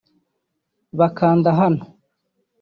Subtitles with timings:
[0.99, 1.83] bakanda hano